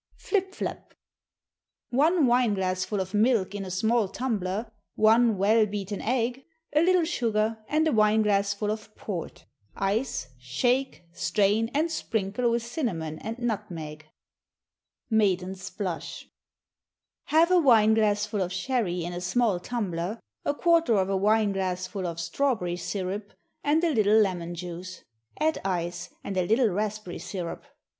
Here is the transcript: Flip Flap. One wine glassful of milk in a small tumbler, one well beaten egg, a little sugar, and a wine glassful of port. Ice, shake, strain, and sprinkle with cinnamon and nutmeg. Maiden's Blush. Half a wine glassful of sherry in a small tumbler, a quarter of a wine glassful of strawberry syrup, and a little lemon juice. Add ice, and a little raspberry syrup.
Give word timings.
Flip 0.17 0.51
Flap. 0.51 0.95
One 1.91 2.25
wine 2.25 2.55
glassful 2.55 2.99
of 2.99 3.13
milk 3.13 3.53
in 3.53 3.63
a 3.63 3.69
small 3.69 4.07
tumbler, 4.07 4.71
one 4.95 5.37
well 5.37 5.67
beaten 5.67 6.01
egg, 6.01 6.43
a 6.73 6.81
little 6.81 7.03
sugar, 7.03 7.59
and 7.67 7.87
a 7.87 7.91
wine 7.91 8.23
glassful 8.23 8.71
of 8.71 8.95
port. 8.95 9.45
Ice, 9.75 10.29
shake, 10.39 11.03
strain, 11.13 11.69
and 11.75 11.91
sprinkle 11.91 12.49
with 12.49 12.63
cinnamon 12.63 13.19
and 13.19 13.37
nutmeg. 13.37 14.07
Maiden's 15.11 15.69
Blush. 15.69 16.27
Half 17.25 17.51
a 17.51 17.59
wine 17.59 17.93
glassful 17.93 18.41
of 18.41 18.51
sherry 18.51 19.03
in 19.05 19.13
a 19.13 19.21
small 19.21 19.59
tumbler, 19.59 20.19
a 20.43 20.55
quarter 20.55 20.95
of 20.95 21.09
a 21.11 21.15
wine 21.15 21.51
glassful 21.51 22.07
of 22.07 22.19
strawberry 22.19 22.75
syrup, 22.75 23.31
and 23.63 23.83
a 23.83 23.93
little 23.93 24.17
lemon 24.19 24.55
juice. 24.55 25.03
Add 25.39 25.61
ice, 25.63 26.09
and 26.23 26.37
a 26.37 26.45
little 26.47 26.69
raspberry 26.69 27.19
syrup. 27.19 27.63